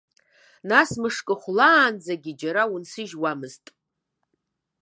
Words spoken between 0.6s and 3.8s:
Нас мышкы хәлаанӡагьы џьара унсыжьуамызт!